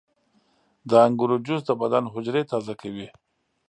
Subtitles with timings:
[0.89, 3.07] •د انګورو جوس د بدن حجرې تازه کوي.